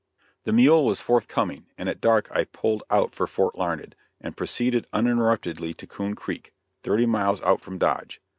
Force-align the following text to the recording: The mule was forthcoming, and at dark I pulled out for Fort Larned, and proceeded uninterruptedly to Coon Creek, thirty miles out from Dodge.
The 0.45 0.51
mule 0.51 0.83
was 0.83 0.99
forthcoming, 0.99 1.67
and 1.77 1.87
at 1.87 2.01
dark 2.01 2.27
I 2.35 2.45
pulled 2.45 2.81
out 2.89 3.13
for 3.13 3.27
Fort 3.27 3.55
Larned, 3.55 3.95
and 4.19 4.35
proceeded 4.35 4.87
uninterruptedly 4.91 5.75
to 5.75 5.85
Coon 5.85 6.15
Creek, 6.15 6.55
thirty 6.81 7.05
miles 7.05 7.39
out 7.43 7.61
from 7.61 7.77
Dodge. 7.77 8.19